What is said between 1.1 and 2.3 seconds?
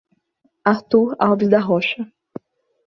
Alves da Rocha